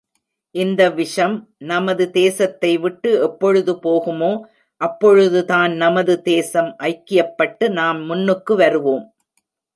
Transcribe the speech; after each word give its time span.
இந்த 0.55 0.89
விஷம் 0.89 1.35
நமது 1.63 2.09
தேசத்தைவிட்டு 2.13 3.09
எப்பொழுது 3.21 3.73
போகுமோ, 3.83 4.31
அப்பொழுது 4.81 5.45
தான் 5.45 5.73
நமது 5.75 6.21
தேசம் 6.21 6.75
ஐக்கியப்பட்டு, 6.83 7.69
நாம் 7.71 8.01
முன்னுக்கு 8.05 8.55
வருவோம். 8.55 9.05